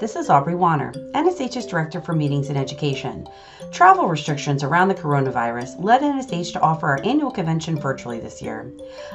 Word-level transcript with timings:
This 0.00 0.14
is 0.14 0.30
Aubrey 0.30 0.54
Warner, 0.54 0.92
NSH's 0.92 1.66
Director 1.66 2.00
for 2.00 2.14
Meetings 2.14 2.50
and 2.50 2.56
Education. 2.56 3.26
Travel 3.72 4.06
restrictions 4.06 4.62
around 4.62 4.86
the 4.86 4.94
coronavirus 4.94 5.82
led 5.82 6.02
NSH 6.02 6.52
to 6.52 6.60
offer 6.60 6.86
our 6.86 7.00
annual 7.02 7.32
convention 7.32 7.76
virtually 7.76 8.20
this 8.20 8.40
year. 8.40 8.70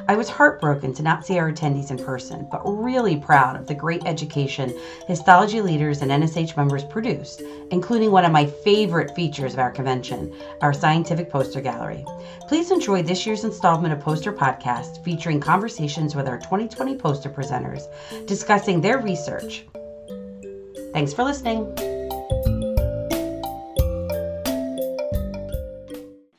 I 0.09 0.17
was 0.17 0.27
heartbroken 0.27 0.93
to 0.95 1.01
not 1.01 1.25
see 1.25 1.39
our 1.39 1.53
attendees 1.53 1.89
in 1.89 2.03
person, 2.03 2.49
but 2.51 2.63
really 2.65 3.15
proud 3.15 3.55
of 3.55 3.65
the 3.65 3.73
great 3.73 4.05
education 4.05 4.77
histology 5.07 5.61
leaders 5.61 6.01
and 6.01 6.11
NSH 6.11 6.57
members 6.57 6.83
produced, 6.83 7.41
including 7.71 8.11
one 8.11 8.25
of 8.25 8.33
my 8.33 8.45
favorite 8.45 9.15
features 9.15 9.53
of 9.53 9.59
our 9.59 9.71
convention, 9.71 10.35
our 10.59 10.73
scientific 10.73 11.29
poster 11.29 11.61
gallery. 11.61 12.03
Please 12.49 12.71
enjoy 12.71 13.01
this 13.01 13.25
year's 13.25 13.45
installment 13.45 13.93
of 13.93 14.01
Poster 14.01 14.33
Podcast 14.33 15.01
featuring 15.05 15.39
conversations 15.39 16.13
with 16.13 16.27
our 16.27 16.39
2020 16.39 16.97
poster 16.97 17.29
presenters 17.29 17.83
discussing 18.27 18.81
their 18.81 18.97
research 18.97 19.63
Thanks 20.93 21.11
for 21.11 21.23
listening. 21.23 21.65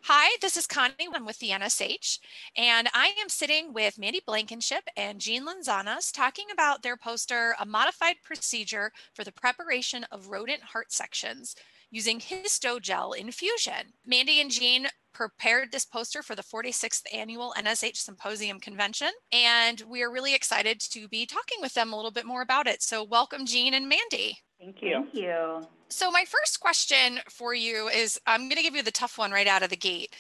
Hi, 0.03 0.37
this 0.41 0.57
is 0.57 0.69
Connie. 0.69 0.95
I'm 1.13 1.27
with 1.27 1.41
the 1.41 1.51
NSH, 1.51 2.21
and 2.57 2.89
I 2.95 3.13
am 3.21 3.29
sitting 3.29 3.73
with 3.73 3.99
Mandy 3.99 4.23
Blankenship 4.25 4.85
and 4.97 5.21
Jean 5.21 5.45
Lanzanas 5.45 6.13
talking 6.13 6.47
about 6.53 6.83
their 6.83 6.97
poster, 6.97 7.57
A 7.59 7.67
Modified 7.67 8.17
Procedure 8.23 8.93
for 9.13 9.25
the 9.25 9.33
Preparation 9.33 10.05
of 10.13 10.29
Rodent 10.29 10.63
Heart 10.63 10.93
Sections 10.93 11.57
using 11.91 12.21
histogel 12.21 13.17
infusion. 13.17 13.95
Mandy 14.07 14.41
and 14.41 14.53
Jean 14.53 14.87
prepared 15.15 15.73
this 15.73 15.87
poster 15.87 16.23
for 16.23 16.35
the 16.35 16.43
46th 16.43 17.03
annual 17.15 17.55
NSH 17.57 17.97
Symposium 17.97 18.61
Convention, 18.61 19.09
and 19.33 19.83
we 19.89 20.03
are 20.03 20.13
really 20.13 20.35
excited 20.35 20.81
to 20.81 21.09
be 21.09 21.25
talking 21.25 21.59
with 21.63 21.73
them 21.75 21.93
a 21.93 21.97
little 21.97 22.11
bit 22.11 22.27
more 22.27 22.43
about 22.43 22.67
it. 22.67 22.83
So, 22.83 23.03
welcome, 23.03 23.47
Jean 23.47 23.73
and 23.73 23.89
Mandy. 23.89 24.39
Thank 24.61 24.83
you. 24.83 24.93
Thank 24.93 25.15
you. 25.15 25.63
So, 25.89 26.11
my 26.11 26.25
first 26.27 26.61
question 26.61 27.21
for 27.31 27.55
you 27.55 27.89
is 27.89 28.21
I'm 28.27 28.43
going 28.43 28.57
to 28.57 28.63
give 28.63 28.75
you 28.75 28.83
the 28.83 28.91
tough 28.91 29.17
one 29.17 29.31
right 29.31 29.47
out 29.47 29.63
of 29.63 29.71
the 29.71 29.77
gate. 29.77 30.15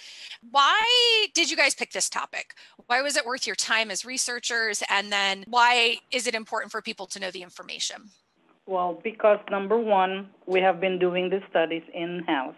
Why 0.50 1.26
did 1.34 1.50
you 1.50 1.56
guys 1.56 1.74
pick 1.74 1.92
this 1.92 2.08
topic? 2.08 2.54
Why 2.86 3.02
was 3.02 3.16
it 3.16 3.26
worth 3.26 3.46
your 3.46 3.56
time 3.56 3.90
as 3.90 4.04
researchers? 4.04 4.82
And 4.88 5.10
then 5.10 5.44
why 5.48 5.96
is 6.10 6.26
it 6.26 6.34
important 6.34 6.70
for 6.70 6.80
people 6.80 7.06
to 7.06 7.18
know 7.18 7.30
the 7.30 7.42
information? 7.42 8.10
Well, 8.66 9.00
because 9.02 9.38
number 9.50 9.78
one, 9.78 10.28
we 10.46 10.60
have 10.60 10.80
been 10.80 10.98
doing 10.98 11.28
the 11.28 11.40
studies 11.50 11.82
in 11.92 12.22
house. 12.26 12.54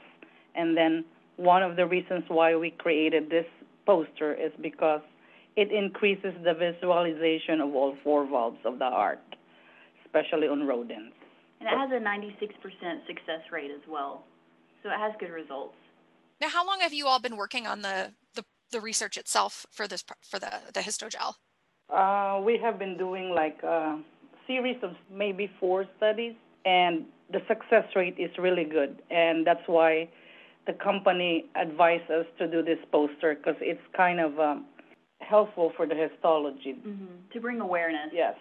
And 0.55 0.77
then 0.77 1.05
one 1.37 1.63
of 1.63 1.77
the 1.77 1.87
reasons 1.87 2.25
why 2.29 2.57
we 2.57 2.71
created 2.71 3.31
this 3.31 3.47
poster 3.85 4.35
is 4.35 4.53
because 4.61 5.01
it 5.57 5.73
increases 5.73 6.35
the 6.45 6.55
visualization 6.55 7.61
of 7.61 7.75
all 7.75 7.97
four 8.05 8.27
valves 8.27 8.59
of 8.65 8.79
the 8.79 8.85
heart, 8.85 9.21
especially 10.05 10.49
on 10.49 10.67
rodents. 10.67 11.17
And 11.61 11.69
it 11.69 11.77
has 11.77 11.91
a 11.91 12.05
96% 12.05 13.07
success 13.07 13.41
rate 13.51 13.71
as 13.71 13.81
well. 13.89 14.25
So 14.83 14.91
it 14.91 14.99
has 14.99 15.13
good 15.19 15.31
results. 15.31 15.75
Now, 16.41 16.49
how 16.51 16.67
long 16.67 16.81
have 16.81 16.93
you 16.93 17.07
all 17.07 17.19
been 17.19 17.37
working 17.37 17.67
on 17.67 17.81
the, 17.81 18.13
the, 18.35 18.45
the 18.71 18.81
research 18.81 19.17
itself 19.17 19.65
for 19.71 19.89
this 19.89 20.05
for 20.23 20.39
the, 20.39 20.53
the 20.75 20.81
histogel? 20.81 21.35
Uh, 21.89 22.41
we 22.45 22.59
have 22.59 22.79
been 22.79 22.99
doing 22.99 23.31
like 23.31 23.63
a 23.63 23.99
series 24.47 24.77
of 24.83 24.93
maybe 25.11 25.51
four 25.59 25.87
studies, 25.97 26.35
and 26.67 27.07
the 27.33 27.41
success 27.49 27.85
rate 27.95 28.17
is 28.19 28.31
really 28.39 28.65
good. 28.65 29.01
And 29.11 29.47
that's 29.47 29.67
why 29.67 30.09
the 30.67 30.73
company 30.73 31.47
advised 31.55 32.11
us 32.11 32.27
to 32.39 32.49
do 32.49 32.63
this 32.63 32.79
poster 32.91 33.35
because 33.35 33.57
it's 33.61 33.81
kind 33.97 34.21
of 34.21 34.39
um, 34.39 34.67
helpful 35.21 35.73
for 35.77 35.87
the 35.87 35.95
histology. 35.95 36.75
Mm-hmm. 36.75 37.31
To 37.33 37.41
bring 37.41 37.61
awareness. 37.61 38.11
Yes. 38.13 38.35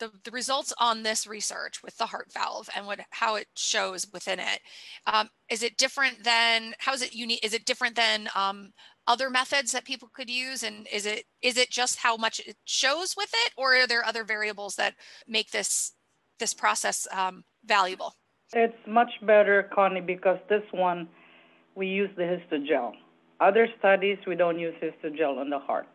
The, 0.00 0.10
the 0.24 0.32
results 0.32 0.72
on 0.80 1.04
this 1.04 1.24
research 1.24 1.80
with 1.82 1.96
the 1.98 2.06
heart 2.06 2.26
valve 2.32 2.68
and 2.74 2.84
what 2.84 2.98
how 3.10 3.36
it 3.36 3.46
shows 3.54 4.08
within 4.12 4.40
it 4.40 4.60
um, 5.06 5.30
is 5.48 5.62
it 5.62 5.76
different 5.76 6.24
than 6.24 6.74
how 6.78 6.94
is 6.94 7.00
it 7.00 7.14
unique 7.14 7.44
is 7.44 7.54
it 7.54 7.64
different 7.64 7.94
than 7.94 8.28
um, 8.34 8.72
other 9.06 9.30
methods 9.30 9.70
that 9.70 9.84
people 9.84 10.10
could 10.12 10.28
use 10.28 10.64
and 10.64 10.88
is 10.92 11.06
it 11.06 11.26
is 11.42 11.56
it 11.56 11.70
just 11.70 12.00
how 12.00 12.16
much 12.16 12.40
it 12.40 12.56
shows 12.64 13.14
with 13.16 13.30
it 13.46 13.52
or 13.56 13.76
are 13.76 13.86
there 13.86 14.04
other 14.04 14.24
variables 14.24 14.74
that 14.74 14.94
make 15.28 15.52
this 15.52 15.92
this 16.40 16.52
process 16.52 17.06
um, 17.12 17.44
valuable 17.64 18.14
it's 18.52 18.76
much 18.88 19.12
better 19.22 19.70
connie 19.72 20.00
because 20.00 20.38
this 20.48 20.64
one 20.72 21.08
we 21.74 21.86
use 21.86 22.10
the 22.16 22.22
histogel. 22.22 22.92
Other 23.40 23.68
studies, 23.78 24.18
we 24.26 24.36
don't 24.36 24.58
use 24.58 24.74
histogel 24.82 25.38
on 25.38 25.50
the 25.50 25.58
hearts. 25.58 25.88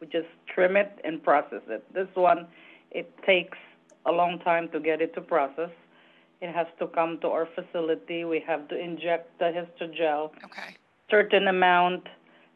We 0.00 0.06
just 0.06 0.28
trim 0.54 0.76
it 0.76 1.00
and 1.04 1.22
process 1.22 1.62
it. 1.68 1.82
This 1.92 2.08
one, 2.14 2.46
it 2.90 3.12
takes 3.26 3.58
a 4.06 4.12
long 4.12 4.38
time 4.40 4.68
to 4.70 4.80
get 4.80 5.00
it 5.02 5.14
to 5.14 5.20
process. 5.20 5.70
It 6.40 6.54
has 6.54 6.68
to 6.78 6.86
come 6.86 7.18
to 7.20 7.28
our 7.28 7.48
facility. 7.54 8.24
We 8.24 8.40
have 8.46 8.68
to 8.68 8.78
inject 8.78 9.38
the 9.38 9.46
histogel, 9.46 10.30
okay 10.44 10.76
certain 11.10 11.48
amount, 11.48 12.06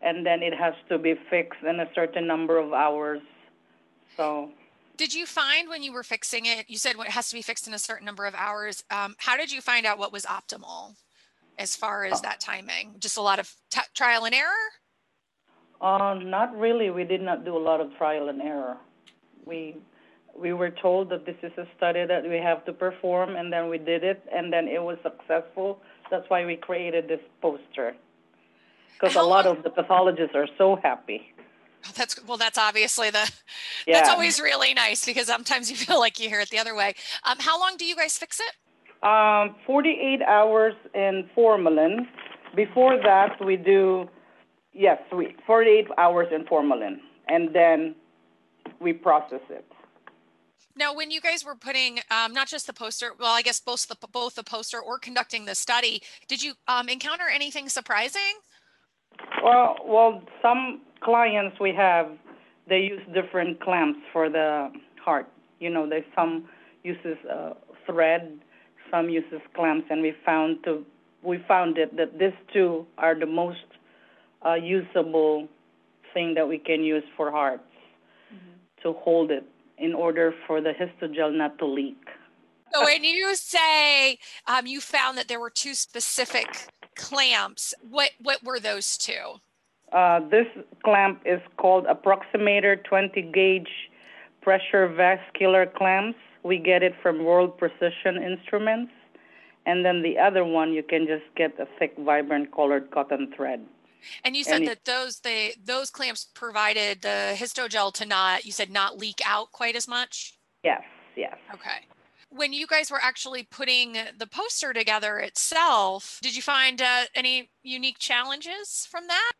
and 0.00 0.26
then 0.26 0.42
it 0.42 0.54
has 0.54 0.74
to 0.88 0.98
be 0.98 1.14
fixed 1.30 1.62
in 1.62 1.80
a 1.80 1.88
certain 1.94 2.26
number 2.26 2.58
of 2.58 2.72
hours. 2.72 3.20
So 4.16 4.50
did 4.96 5.14
you 5.14 5.26
find 5.26 5.68
when 5.68 5.82
you 5.82 5.92
were 5.92 6.02
fixing 6.02 6.44
it 6.44 6.68
you 6.68 6.76
said 6.76 6.94
it 6.96 7.08
has 7.08 7.30
to 7.30 7.34
be 7.34 7.40
fixed 7.40 7.66
in 7.66 7.72
a 7.72 7.78
certain 7.78 8.04
number 8.04 8.26
of 8.26 8.34
hours 8.34 8.84
um, 8.90 9.16
how 9.16 9.38
did 9.38 9.50
you 9.50 9.62
find 9.62 9.86
out 9.86 9.98
what 9.98 10.12
was 10.12 10.26
optimal 10.26 10.94
as 11.58 11.76
far 11.76 12.04
as 12.04 12.20
that 12.22 12.40
timing? 12.40 12.94
Just 12.98 13.16
a 13.16 13.22
lot 13.22 13.38
of 13.38 13.52
t- 13.70 13.80
trial 13.94 14.24
and 14.24 14.34
error? 14.34 14.70
Uh, 15.80 16.14
not 16.22 16.56
really. 16.56 16.90
We 16.90 17.04
did 17.04 17.22
not 17.22 17.44
do 17.44 17.56
a 17.56 17.58
lot 17.58 17.80
of 17.80 17.94
trial 17.96 18.28
and 18.28 18.40
error. 18.40 18.76
We 19.44 19.76
we 20.34 20.52
were 20.52 20.70
told 20.70 21.10
that 21.10 21.26
this 21.26 21.36
is 21.42 21.52
a 21.58 21.66
study 21.76 22.06
that 22.06 22.22
we 22.28 22.36
have 22.36 22.64
to 22.64 22.72
perform, 22.72 23.36
and 23.36 23.52
then 23.52 23.68
we 23.68 23.78
did 23.78 24.02
it, 24.02 24.22
and 24.32 24.52
then 24.52 24.66
it 24.66 24.82
was 24.82 24.96
successful. 25.02 25.80
That's 26.10 26.28
why 26.30 26.44
we 26.46 26.56
created 26.56 27.08
this 27.08 27.20
poster. 27.40 27.94
Because 28.94 29.16
a 29.16 29.22
lot 29.22 29.46
of 29.46 29.62
the 29.62 29.70
pathologists 29.70 30.36
are 30.36 30.48
so 30.56 30.76
happy. 30.76 31.34
That's 31.96 32.24
well. 32.24 32.36
That's 32.36 32.58
obviously 32.58 33.10
the. 33.10 33.30
Yeah. 33.86 33.94
That's 33.98 34.10
always 34.10 34.40
really 34.40 34.74
nice 34.74 35.04
because 35.04 35.26
sometimes 35.26 35.68
you 35.68 35.76
feel 35.76 35.98
like 35.98 36.20
you 36.20 36.28
hear 36.28 36.40
it 36.40 36.50
the 36.50 36.58
other 36.58 36.76
way. 36.76 36.94
Um, 37.24 37.38
how 37.40 37.58
long 37.58 37.76
do 37.76 37.84
you 37.84 37.96
guys 37.96 38.16
fix 38.16 38.38
it? 38.38 38.52
Um, 39.02 39.56
48 39.66 40.22
hours 40.22 40.74
in 40.94 41.28
formalin. 41.34 42.06
Before 42.54 42.96
that, 43.02 43.44
we 43.44 43.56
do, 43.56 44.08
yes, 44.72 44.98
we, 45.16 45.34
48 45.44 45.88
hours 45.98 46.28
in 46.32 46.46
formalin, 46.46 47.00
and 47.28 47.52
then 47.52 47.96
we 48.80 48.92
process 48.92 49.40
it. 49.50 49.64
Now, 50.76 50.94
when 50.94 51.10
you 51.10 51.20
guys 51.20 51.44
were 51.44 51.56
putting 51.56 51.98
um, 52.10 52.32
not 52.32 52.46
just 52.46 52.66
the 52.66 52.72
poster, 52.72 53.12
well, 53.18 53.34
I 53.34 53.42
guess 53.42 53.60
both 53.60 53.88
the 53.88 53.96
both 54.10 54.36
the 54.36 54.44
poster 54.44 54.80
or 54.80 54.98
conducting 54.98 55.44
the 55.44 55.54
study, 55.54 56.00
did 56.28 56.42
you 56.42 56.54
um, 56.68 56.88
encounter 56.88 57.24
anything 57.28 57.68
surprising? 57.68 58.38
Well, 59.42 59.76
well, 59.84 60.22
some 60.40 60.80
clients 61.02 61.58
we 61.60 61.74
have, 61.74 62.06
they 62.68 62.80
use 62.80 63.02
different 63.12 63.60
clamps 63.60 63.98
for 64.12 64.30
the 64.30 64.70
heart. 65.04 65.28
You 65.60 65.70
know, 65.70 65.88
there's 65.88 66.04
some 66.14 66.48
uses 66.84 67.18
uh, 67.30 67.54
thread 67.84 68.38
some 68.92 69.08
uses 69.08 69.40
clamps, 69.54 69.86
and 69.90 70.02
we 70.02 70.14
found 70.24 70.62
to 70.64 70.84
we 71.22 71.42
found 71.48 71.78
it 71.78 71.96
that 71.96 72.18
these 72.18 72.38
two 72.52 72.86
are 72.98 73.18
the 73.18 73.26
most 73.26 73.64
uh, 74.44 74.54
usable 74.54 75.48
thing 76.12 76.34
that 76.34 76.46
we 76.48 76.58
can 76.58 76.82
use 76.82 77.04
for 77.16 77.30
hearts 77.30 77.62
mm-hmm. 78.32 78.82
to 78.82 78.92
hold 78.98 79.30
it 79.30 79.44
in 79.78 79.94
order 79.94 80.34
for 80.46 80.60
the 80.60 80.72
histogel 80.72 81.32
not 81.32 81.58
to 81.58 81.66
leak. 81.66 81.96
So 82.74 82.84
when 82.84 83.04
you 83.04 83.34
say 83.34 84.18
um, 84.46 84.66
you 84.66 84.80
found 84.80 85.16
that 85.18 85.28
there 85.28 85.40
were 85.40 85.50
two 85.50 85.74
specific 85.74 86.48
clamps, 86.96 87.74
what 87.88 88.10
what 88.20 88.42
were 88.44 88.60
those 88.60 88.98
two? 88.98 89.40
Uh, 89.92 90.20
this 90.30 90.46
clamp 90.84 91.20
is 91.24 91.40
called 91.58 91.86
approximator 91.86 92.82
20 92.84 93.22
gauge 93.34 93.68
pressure 94.40 94.88
vascular 94.88 95.66
clamps 95.66 96.18
we 96.42 96.58
get 96.58 96.82
it 96.82 96.94
from 97.02 97.24
World 97.24 97.56
Precision 97.58 98.22
Instruments. 98.22 98.92
And 99.64 99.84
then 99.84 100.02
the 100.02 100.18
other 100.18 100.44
one, 100.44 100.72
you 100.72 100.82
can 100.82 101.06
just 101.06 101.24
get 101.36 101.58
a 101.60 101.66
thick, 101.78 101.94
vibrant 101.98 102.52
colored 102.52 102.90
cotton 102.90 103.32
thread. 103.36 103.64
And 104.24 104.36
you 104.36 104.42
said 104.42 104.62
and 104.62 104.68
that 104.68 104.84
those 104.84 105.20
they 105.20 105.54
those 105.64 105.88
clamps 105.88 106.26
provided 106.34 107.02
the 107.02 107.34
histogel 107.36 107.92
to 107.94 108.04
not 108.04 108.44
you 108.44 108.50
said 108.50 108.68
not 108.68 108.98
leak 108.98 109.20
out 109.24 109.52
quite 109.52 109.76
as 109.76 109.86
much. 109.86 110.38
Yes, 110.64 110.82
yes. 111.16 111.36
Okay. 111.54 111.86
When 112.30 112.52
you 112.52 112.66
guys 112.66 112.90
were 112.90 113.00
actually 113.00 113.44
putting 113.44 113.96
the 114.18 114.26
poster 114.26 114.72
together 114.72 115.18
itself, 115.18 116.18
did 116.22 116.34
you 116.34 116.42
find 116.42 116.80
uh, 116.80 117.04
any 117.14 117.50
unique 117.62 117.98
challenges 117.98 118.88
from 118.90 119.04
that? 119.06 119.32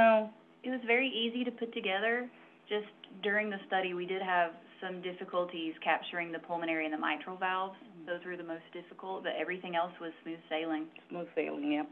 No, 0.00 0.30
it 0.64 0.70
was 0.70 0.80
very 0.86 1.08
easy 1.08 1.44
to 1.44 1.50
put 1.50 1.72
together. 1.74 2.28
Just 2.68 2.86
during 3.22 3.50
the 3.50 3.58
study, 3.66 3.94
we 3.94 4.06
did 4.06 4.22
have 4.22 4.52
some 4.80 5.02
difficulties 5.02 5.74
capturing 5.82 6.32
the 6.32 6.38
pulmonary 6.38 6.84
and 6.84 6.94
the 6.94 6.98
mitral 6.98 7.36
valves. 7.36 7.76
Those 8.06 8.24
were 8.24 8.36
the 8.36 8.44
most 8.44 8.64
difficult, 8.72 9.24
but 9.24 9.32
everything 9.38 9.76
else 9.76 9.92
was 10.00 10.12
smooth 10.22 10.38
sailing. 10.48 10.86
Smooth 11.10 11.28
sailing, 11.34 11.72
yeah. 11.72 11.82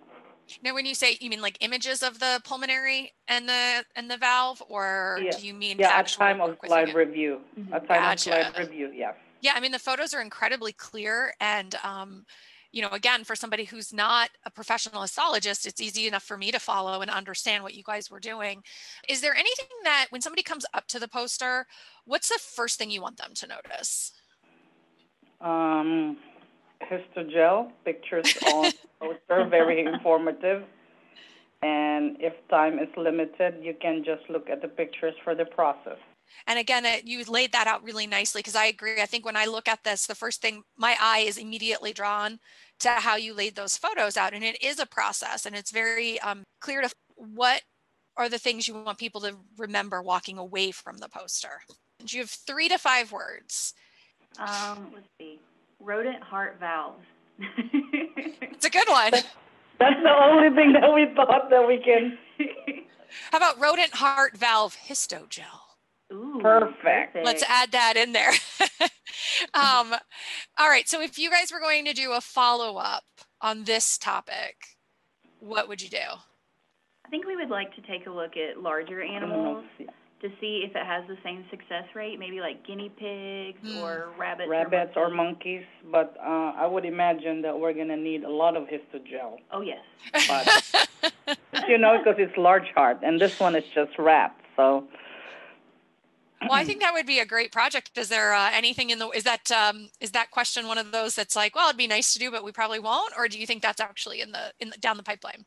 Now, 0.63 0.75
when 0.75 0.87
you 0.87 0.95
say 0.95 1.19
you 1.21 1.29
mean 1.29 1.43
like 1.43 1.59
images 1.61 2.03
of 2.03 2.21
the 2.21 2.41
pulmonary 2.45 3.13
and 3.27 3.49
the 3.49 3.85
and 3.97 4.11
the 4.11 4.17
valve, 4.17 4.63
or 4.69 5.19
yeah. 5.21 5.33
do 5.33 5.47
you 5.47 5.55
mean 5.55 5.79
yeah, 5.79 5.89
actual 5.89 6.23
at 6.23 6.29
time 6.29 6.41
of 6.41 6.57
live 6.69 6.95
review? 6.95 7.41
Mm-hmm. 7.59 7.75
At 7.75 7.89
time 7.89 8.01
gotcha. 8.01 8.49
of 8.49 8.55
live 8.55 8.69
review, 8.69 8.93
yeah. 8.95 9.13
Yeah, 9.41 9.53
I 9.55 9.61
mean, 9.61 9.73
the 9.73 9.79
photos 9.79 10.15
are 10.15 10.21
incredibly 10.21 10.73
clear. 10.73 11.35
And, 11.41 11.75
um, 11.85 12.25
you 12.77 12.83
know, 12.83 12.91
again, 12.91 13.25
for 13.25 13.35
somebody 13.35 13.65
who's 13.65 13.91
not 13.91 14.29
a 14.45 14.51
professional 14.51 15.01
histologist, 15.01 15.65
it's 15.65 15.81
easy 15.81 16.07
enough 16.07 16.23
for 16.23 16.37
me 16.37 16.53
to 16.53 16.59
follow 16.59 17.01
and 17.01 17.11
understand 17.11 17.63
what 17.63 17.73
you 17.73 17.83
guys 17.83 18.11
were 18.11 18.21
doing. 18.21 18.63
Is 19.09 19.23
there 19.23 19.35
anything 19.35 19.69
that 19.85 20.09
when 20.11 20.21
somebody 20.21 20.43
comes 20.43 20.67
up 20.75 20.87
to 20.89 20.99
the 20.99 21.09
poster, 21.09 21.67
what's 22.05 22.29
the 22.29 22.39
first 22.39 22.79
thing 22.79 22.91
you 22.91 23.01
want 23.01 23.17
them 23.17 23.31
to 23.37 23.47
notice? 23.47 24.13
Um, 25.41 26.19
histogel 26.83 27.73
pictures 27.87 28.37
on 28.53 28.71
poster, 29.01 29.49
very 29.49 29.81
informative. 29.81 30.63
And 31.63 32.19
if 32.21 32.35
time 32.51 32.79
is 32.79 32.89
limited, 32.99 33.55
you 33.63 33.75
can 33.81 34.05
just 34.05 34.29
look 34.29 34.51
at 34.51 34.61
the 34.61 34.69
pictures 34.69 35.15
for 35.25 35.35
the 35.35 35.47
process. 35.47 35.97
And 36.47 36.59
again, 36.59 36.85
it, 36.85 37.07
you 37.07 37.25
laid 37.25 37.53
that 37.53 37.67
out 37.67 37.83
really 37.83 38.07
nicely 38.07 38.41
because 38.41 38.57
I 38.57 38.67
agree. 38.67 39.01
I 39.01 39.07
think 39.07 39.25
when 39.25 39.37
I 39.37 39.47
look 39.47 39.69
at 39.69 39.85
this, 39.85 40.07
the 40.07 40.15
first 40.15 40.43
thing 40.43 40.63
my 40.77 40.97
eye 41.01 41.21
is 41.21 41.39
immediately 41.39 41.93
drawn 41.93 42.39
to 42.81 42.91
how 42.91 43.17
you 43.17 43.35
laid 43.35 43.57
those 43.57 43.77
photos 43.77 44.17
out. 44.17 44.35
And 44.35 44.45
it 44.45 44.63
is 44.63 44.79
a 44.79 44.87
process 44.87 45.47
and 45.47 45.57
it's 45.57 45.71
very 45.71 46.21
um, 46.21 46.45
clear 46.61 46.83
to 46.83 46.91
what 47.17 47.63
are 48.17 48.29
the 48.29 48.39
things 48.39 48.67
you 48.67 48.75
want 48.75 48.99
people 48.99 49.21
to 49.23 49.37
remember 49.57 50.03
walking 50.03 50.39
away 50.39 50.71
from 50.71 50.99
the 50.99 51.09
poster. 51.09 51.63
You 52.07 52.21
have 52.21 52.31
three 52.31 52.69
to 52.69 52.79
five 52.79 53.13
words. 53.13 53.75
Um, 54.39 54.93
let's 54.95 55.09
see. 55.19 55.41
Rodent 55.81 56.23
heart 56.23 56.57
valves. 56.59 57.05
it's 57.39 58.65
a 58.65 58.71
good 58.71 58.89
one. 58.89 59.13
That's 59.79 60.03
the 60.03 60.15
only 60.23 60.55
thing 60.55 60.73
that 60.73 60.93
we 60.95 61.07
thought 61.15 61.51
that 61.51 61.67
we 61.67 61.79
can. 61.79 62.19
How 63.31 63.39
about 63.39 63.61
rodent 63.61 63.95
heart 63.95 64.37
valve 64.37 64.77
histogel? 64.89 65.66
Ooh, 66.47 66.61
Perfect. 66.83 67.17
Let's 67.25 67.43
add 67.49 67.73
that 67.73 67.97
in 67.97 68.13
there. 68.13 68.31
um, 69.55 69.95
all 70.59 70.69
right. 70.69 70.89
So 70.89 71.01
if 71.01 71.19
you 71.19 71.31
guys 71.31 71.51
were 71.53 71.61
going 71.61 71.85
to 71.87 71.93
do 71.93 72.13
a 72.13 72.21
follow 72.21 72.77
up 72.77 73.05
on 73.41 73.65
this 73.65 73.99
topic, 73.99 74.57
what 75.41 75.69
would 75.69 75.83
you 75.83 75.89
do? 75.89 75.99
I 77.05 77.09
think 77.09 77.27
we 77.27 77.37
would 77.37 77.51
like 77.51 77.75
to 77.77 77.83
take 77.83 78.07
a 78.07 78.11
look 78.11 78.33
at 78.37 78.61
larger 78.61 79.03
animals 79.03 79.65
to 80.23 80.29
see 80.41 80.65
if 80.69 80.75
it 80.75 80.85
has 80.85 81.05
the 81.07 81.17
same 81.23 81.45
success 81.51 81.85
rate, 81.95 82.19
maybe 82.19 82.41
like 82.41 82.67
guinea 82.67 82.89
pigs 82.89 83.59
Mm. 83.65 83.83
or 83.83 84.09
rabbits. 84.19 84.49
Rabbits 84.49 84.93
or 84.97 85.11
monkeys. 85.11 85.61
monkeys, 85.85 85.93
but 85.93 86.17
uh, 86.21 86.53
I 86.57 86.67
would 86.67 86.85
imagine 86.85 87.43
that 87.43 87.59
we're 87.61 87.75
gonna 87.75 87.97
need 87.99 88.25
a 88.25 88.31
lot 88.31 88.57
of 88.57 88.65
histogel. 88.65 89.37
Oh 89.53 89.61
yes. 89.61 89.85
But 90.27 90.89
you 91.69 91.79
know, 91.79 91.99
because 91.99 92.17
it's 92.19 92.37
large 92.37 92.69
heart, 92.75 93.01
and 93.03 93.21
this 93.21 93.39
one 93.39 93.55
is 93.55 93.65
just 93.75 93.93
rats. 93.99 94.41
So 94.57 94.85
Well, 96.49 96.59
I 96.59 96.65
think 96.65 96.81
that 96.81 96.93
would 96.93 97.07
be 97.07 97.19
a 97.19 97.27
great 97.27 97.53
project. 97.53 97.97
Is 97.97 98.09
there 98.09 98.35
uh, 98.35 98.51
anything 98.53 98.91
in 98.91 98.99
the 98.99 99.09
is 99.11 99.25
that 99.25 99.51
um, 99.51 99.89
is 100.01 100.13
that 100.13 100.31
question 100.31 100.67
one 100.67 100.79
of 100.79 100.93
those 100.93 101.15
that's 101.15 101.37
like, 101.37 101.55
well, 101.55 101.69
it'd 101.69 101.79
be 101.79 101.87
nice 101.87 102.13
to 102.13 102.19
do, 102.19 102.31
but 102.31 102.45
we 102.45 102.53
probably 102.53 102.79
won't, 102.79 103.13
or 103.17 103.29
do 103.29 103.39
you 103.39 103.47
think 103.47 103.63
that's 103.63 103.81
actually 103.81 104.21
in 104.21 104.33
the 104.33 104.53
in 104.61 104.71
the, 104.71 104.79
down 104.79 104.97
the 104.97 105.03
pipeline? 105.03 105.45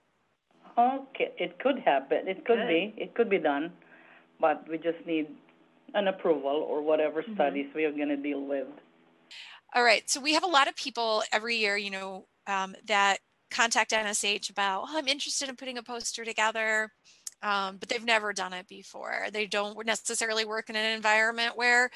okay, 0.78 1.32
it 1.38 1.60
could 1.60 1.80
happen. 1.80 2.28
It 2.28 2.46
could 2.46 2.60
Good. 2.60 2.68
be. 2.68 2.94
It 2.98 3.14
could 3.14 3.30
be 3.30 3.38
done, 3.38 3.72
but 4.40 4.68
we 4.70 4.78
just 4.78 5.06
need 5.06 5.28
an 5.94 6.08
approval 6.08 6.66
or 6.70 6.82
whatever 6.82 7.24
Mhm. 7.24 7.36
studies 7.36 7.68
we 7.74 7.86
are 7.86 7.92
gonna 7.92 8.18
deal 8.18 8.42
with. 8.42 8.68
All 9.74 9.84
right. 9.84 10.10
So 10.10 10.20
we 10.20 10.34
have 10.34 10.44
a 10.44 10.48
lot 10.48 10.68
of 10.68 10.76
people 10.76 11.24
every 11.32 11.58
year, 11.58 11.78
you 11.78 11.92
know, 11.92 12.28
um, 12.48 12.76
that 12.86 13.20
contact 13.52 13.94
NSH 13.94 14.50
about, 14.50 14.86
oh, 14.88 14.98
I'm 14.98 15.08
interested 15.08 15.50
in 15.50 15.56
putting 15.56 15.78
a 15.78 15.84
poster 15.84 16.24
together, 16.26 16.92
um, 17.42 17.78
but 17.78 17.90
they've 17.90 18.04
never 18.04 18.34
done 18.34 18.54
it 18.54 18.68
before. 18.68 19.28
They 19.32 19.46
don't 19.46 19.86
necessarily 19.86 20.46
work 20.46 20.70
in 20.70 20.76
an 20.76 20.96
environment 20.96 21.58
where 21.58 21.90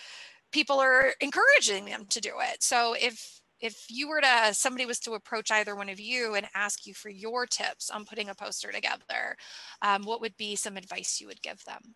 people 0.51 0.79
are 0.79 1.13
encouraging 1.19 1.85
them 1.85 2.05
to 2.09 2.21
do 2.21 2.33
it. 2.39 2.63
So 2.63 2.95
if 2.99 3.41
if 3.59 3.85
you 3.89 4.09
were 4.09 4.21
to 4.21 4.49
somebody 4.53 4.85
was 4.85 4.99
to 4.99 5.13
approach 5.13 5.49
either 5.51 5.75
one 5.75 5.89
of 5.89 5.99
you 5.99 6.35
and 6.35 6.47
ask 6.53 6.85
you 6.85 6.93
for 6.93 7.09
your 7.09 7.45
tips 7.45 7.89
on 7.89 8.05
putting 8.05 8.29
a 8.29 8.35
poster 8.35 8.71
together, 8.71 9.37
um, 9.81 10.03
what 10.03 10.21
would 10.21 10.35
be 10.37 10.55
some 10.55 10.77
advice 10.77 11.19
you 11.21 11.27
would 11.27 11.41
give 11.41 11.63
them? 11.65 11.95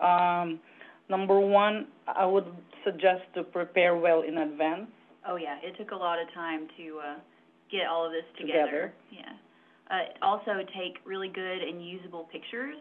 Um, 0.00 0.60
number 1.08 1.38
one, 1.38 1.86
I 2.08 2.26
would 2.26 2.46
suggest 2.84 3.22
to 3.34 3.44
prepare 3.44 3.96
well 3.96 4.22
in 4.22 4.38
advance. 4.38 4.88
Oh 5.26 5.36
yeah. 5.36 5.58
It 5.62 5.76
took 5.78 5.92
a 5.92 5.96
lot 5.96 6.20
of 6.20 6.32
time 6.34 6.68
to 6.76 6.98
uh, 6.98 7.14
get 7.70 7.86
all 7.86 8.04
of 8.04 8.12
this 8.12 8.24
Together. 8.38 8.64
together. 8.66 8.92
Yeah. 9.10 9.32
Uh, 9.90 10.04
also, 10.22 10.64
take 10.76 10.98
really 11.04 11.28
good 11.28 11.62
and 11.62 11.86
usable 11.86 12.24
pictures 12.24 12.76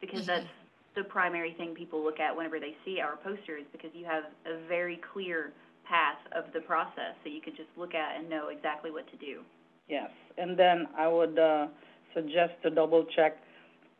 because 0.00 0.22
Mhm. 0.22 0.26
that's 0.26 0.46
the 0.94 1.04
primary 1.04 1.52
thing 1.54 1.74
people 1.74 2.02
look 2.02 2.20
at 2.20 2.34
whenever 2.34 2.60
they 2.60 2.76
see 2.84 3.00
our 3.00 3.16
posters 3.16 3.64
because 3.72 3.92
you 3.94 4.04
have 4.04 4.24
a 4.46 4.56
very 4.68 4.96
clear 4.98 5.52
path 5.84 6.18
of 6.32 6.52
the 6.52 6.60
process 6.60 7.14
that 7.24 7.30
you 7.30 7.40
could 7.40 7.56
just 7.56 7.68
look 7.76 7.94
at 7.94 8.16
and 8.16 8.28
know 8.28 8.48
exactly 8.48 8.90
what 8.90 9.06
to 9.08 9.16
do. 9.16 9.44
Yes, 9.88 10.10
and 10.38 10.56
then 10.56 10.86
I 10.96 11.08
would 11.08 11.38
uh, 11.38 11.66
suggest 12.14 12.54
to 12.62 12.70
double 12.70 13.04
check 13.04 13.36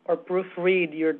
or 0.05 0.15
proofread 0.15 0.97
your 0.97 1.15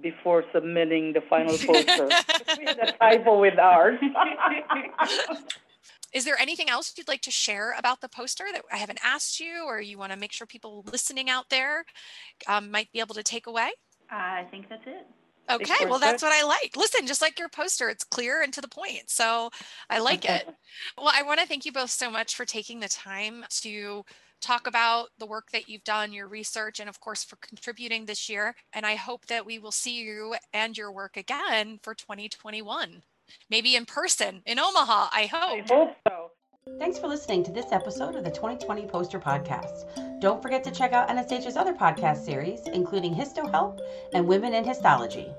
before 0.00 0.44
submitting 0.52 1.12
the 1.12 1.20
final 1.22 1.58
poster. 1.66 2.14
a 2.58 2.92
typo 2.98 3.40
with 3.40 3.58
ours. 3.58 3.98
Is 6.12 6.24
there 6.24 6.38
anything 6.38 6.68
else 6.68 6.92
you'd 6.96 7.08
like 7.08 7.22
to 7.22 7.30
share 7.30 7.74
about 7.78 8.00
the 8.00 8.08
poster 8.08 8.44
that 8.52 8.62
I 8.72 8.78
haven't 8.78 9.00
asked 9.04 9.38
you, 9.38 9.64
or 9.64 9.80
you 9.80 9.98
want 9.98 10.12
to 10.12 10.18
make 10.18 10.32
sure 10.32 10.46
people 10.46 10.84
listening 10.90 11.30
out 11.30 11.48
there 11.50 11.84
um, 12.46 12.70
might 12.70 12.90
be 12.92 13.00
able 13.00 13.14
to 13.14 13.22
take 13.22 13.46
away? 13.46 13.70
I 14.10 14.46
think 14.50 14.68
that's 14.68 14.86
it. 14.86 15.06
Okay, 15.50 15.84
well, 15.86 15.98
that's 15.98 16.22
what 16.22 16.32
I 16.32 16.44
like. 16.44 16.76
Listen, 16.76 17.06
just 17.06 17.22
like 17.22 17.38
your 17.38 17.48
poster, 17.48 17.88
it's 17.88 18.04
clear 18.04 18.42
and 18.42 18.52
to 18.52 18.60
the 18.60 18.68
point. 18.68 19.08
So 19.08 19.50
I 19.88 19.98
like 19.98 20.24
it. 20.24 20.48
Well, 20.96 21.12
I 21.12 21.22
want 21.22 21.40
to 21.40 21.46
thank 21.46 21.64
you 21.64 21.72
both 21.72 21.90
so 21.90 22.10
much 22.10 22.34
for 22.34 22.44
taking 22.44 22.80
the 22.80 22.88
time 22.88 23.44
to 23.62 24.04
talk 24.40 24.66
about 24.66 25.08
the 25.18 25.26
work 25.26 25.50
that 25.52 25.68
you've 25.68 25.84
done, 25.84 26.12
your 26.12 26.28
research, 26.28 26.80
and 26.80 26.88
of 26.88 27.00
course 27.00 27.24
for 27.24 27.36
contributing 27.36 28.06
this 28.06 28.28
year. 28.28 28.54
And 28.72 28.86
I 28.86 28.94
hope 28.94 29.26
that 29.26 29.44
we 29.44 29.58
will 29.58 29.72
see 29.72 30.00
you 30.00 30.34
and 30.52 30.76
your 30.76 30.92
work 30.92 31.16
again 31.16 31.78
for 31.82 31.94
2021, 31.94 33.02
maybe 33.48 33.76
in 33.76 33.84
person 33.86 34.42
in 34.46 34.58
Omaha. 34.58 35.08
I 35.12 35.22
I 35.22 35.26
hope. 35.26 35.68
hope 35.68 35.96
so. 36.08 36.30
Thanks 36.78 36.98
for 36.98 37.08
listening 37.08 37.42
to 37.44 37.52
this 37.52 37.72
episode 37.72 38.14
of 38.16 38.24
the 38.24 38.30
2020 38.30 38.86
Poster 38.86 39.18
Podcast. 39.18 40.20
Don't 40.20 40.42
forget 40.42 40.62
to 40.64 40.70
check 40.70 40.92
out 40.92 41.08
NSH's 41.08 41.56
other 41.56 41.74
podcast 41.74 42.24
series, 42.24 42.66
including 42.68 43.14
Histo 43.14 43.50
Help 43.50 43.80
and 44.14 44.26
Women 44.26 44.54
in 44.54 44.64
Histology. 44.64 45.32